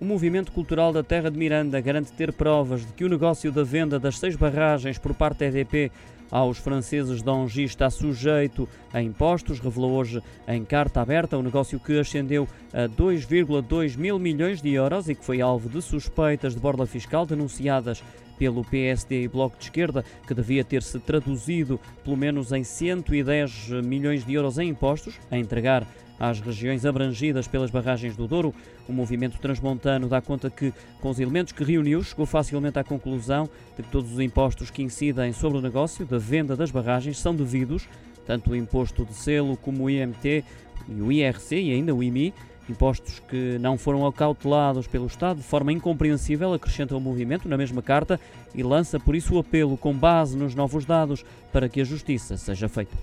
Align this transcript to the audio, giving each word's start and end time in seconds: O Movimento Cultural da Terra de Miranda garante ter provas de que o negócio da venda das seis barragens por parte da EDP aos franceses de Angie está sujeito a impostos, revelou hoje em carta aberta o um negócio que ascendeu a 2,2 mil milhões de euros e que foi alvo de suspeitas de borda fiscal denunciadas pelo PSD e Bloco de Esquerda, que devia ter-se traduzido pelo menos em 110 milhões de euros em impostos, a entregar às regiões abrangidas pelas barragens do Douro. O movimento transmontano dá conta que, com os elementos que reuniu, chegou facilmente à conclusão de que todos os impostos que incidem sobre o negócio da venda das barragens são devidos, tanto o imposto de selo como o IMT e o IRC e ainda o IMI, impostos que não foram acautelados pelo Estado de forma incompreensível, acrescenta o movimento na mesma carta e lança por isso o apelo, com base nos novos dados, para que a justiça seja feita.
O 0.00 0.04
Movimento 0.04 0.50
Cultural 0.52 0.94
da 0.94 1.02
Terra 1.02 1.30
de 1.30 1.36
Miranda 1.36 1.78
garante 1.78 2.10
ter 2.12 2.32
provas 2.32 2.86
de 2.86 2.92
que 2.94 3.04
o 3.04 3.08
negócio 3.08 3.52
da 3.52 3.62
venda 3.62 4.00
das 4.00 4.18
seis 4.18 4.34
barragens 4.34 4.96
por 4.96 5.12
parte 5.12 5.40
da 5.40 5.46
EDP 5.46 5.92
aos 6.30 6.56
franceses 6.56 7.20
de 7.20 7.30
Angie 7.30 7.64
está 7.64 7.90
sujeito 7.90 8.66
a 8.94 9.02
impostos, 9.02 9.60
revelou 9.60 9.92
hoje 9.92 10.22
em 10.48 10.64
carta 10.64 11.02
aberta 11.02 11.36
o 11.36 11.40
um 11.40 11.42
negócio 11.42 11.78
que 11.78 12.00
ascendeu 12.00 12.48
a 12.72 12.88
2,2 12.88 13.98
mil 13.98 14.18
milhões 14.18 14.62
de 14.62 14.72
euros 14.72 15.06
e 15.06 15.14
que 15.14 15.24
foi 15.24 15.42
alvo 15.42 15.68
de 15.68 15.82
suspeitas 15.82 16.54
de 16.54 16.60
borda 16.60 16.86
fiscal 16.86 17.26
denunciadas 17.26 18.02
pelo 18.38 18.64
PSD 18.64 19.24
e 19.24 19.28
Bloco 19.28 19.58
de 19.58 19.64
Esquerda, 19.64 20.02
que 20.26 20.32
devia 20.32 20.64
ter-se 20.64 20.98
traduzido 20.98 21.78
pelo 22.02 22.16
menos 22.16 22.52
em 22.52 22.64
110 22.64 23.68
milhões 23.84 24.24
de 24.24 24.32
euros 24.32 24.58
em 24.58 24.70
impostos, 24.70 25.20
a 25.30 25.36
entregar 25.36 25.86
às 26.20 26.38
regiões 26.38 26.84
abrangidas 26.84 27.48
pelas 27.48 27.70
barragens 27.70 28.14
do 28.14 28.28
Douro. 28.28 28.54
O 28.86 28.92
movimento 28.92 29.38
transmontano 29.38 30.06
dá 30.06 30.20
conta 30.20 30.50
que, 30.50 30.72
com 31.00 31.08
os 31.08 31.18
elementos 31.18 31.54
que 31.54 31.64
reuniu, 31.64 32.02
chegou 32.04 32.26
facilmente 32.26 32.78
à 32.78 32.84
conclusão 32.84 33.48
de 33.76 33.82
que 33.82 33.90
todos 33.90 34.12
os 34.12 34.20
impostos 34.20 34.70
que 34.70 34.82
incidem 34.82 35.32
sobre 35.32 35.58
o 35.58 35.62
negócio 35.62 36.04
da 36.04 36.18
venda 36.18 36.54
das 36.54 36.70
barragens 36.70 37.18
são 37.18 37.34
devidos, 37.34 37.88
tanto 38.26 38.50
o 38.50 38.56
imposto 38.56 39.04
de 39.06 39.14
selo 39.14 39.56
como 39.56 39.84
o 39.84 39.90
IMT 39.90 40.44
e 40.88 41.00
o 41.00 41.10
IRC 41.10 41.56
e 41.56 41.72
ainda 41.72 41.94
o 41.94 42.02
IMI, 42.02 42.34
impostos 42.68 43.18
que 43.28 43.58
não 43.58 43.76
foram 43.76 44.06
acautelados 44.06 44.86
pelo 44.86 45.06
Estado 45.06 45.38
de 45.38 45.42
forma 45.42 45.72
incompreensível, 45.72 46.52
acrescenta 46.52 46.96
o 46.96 47.00
movimento 47.00 47.48
na 47.48 47.56
mesma 47.56 47.82
carta 47.82 48.20
e 48.54 48.62
lança 48.62 49.00
por 49.00 49.16
isso 49.16 49.34
o 49.34 49.38
apelo, 49.38 49.76
com 49.76 49.92
base 49.92 50.36
nos 50.36 50.54
novos 50.54 50.84
dados, 50.84 51.24
para 51.52 51.68
que 51.68 51.80
a 51.80 51.84
justiça 51.84 52.36
seja 52.36 52.68
feita. 52.68 52.96